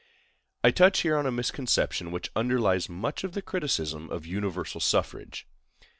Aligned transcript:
I 0.63 0.71
touch 0.71 1.01
here 1.01 1.15
on 1.15 1.27
a 1.27 1.31
misconception 1.31 2.09
which 2.09 2.31
underlies 2.35 2.89
much 2.89 3.23
of 3.23 3.33
the 3.33 3.41
criticism 3.43 4.09
of 4.09 4.25
universal 4.25 4.81
suffrage. 4.81 5.45